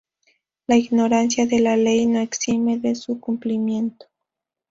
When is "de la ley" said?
1.45-2.07